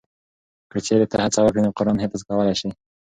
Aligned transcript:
که 0.71 0.77
چېرې 0.85 1.05
ته 1.11 1.17
هڅه 1.23 1.39
وکړې 1.41 1.61
نو 1.65 1.75
قرآن 1.77 1.97
حفظ 2.03 2.21
کولی 2.27 2.55
شې. 2.59 2.69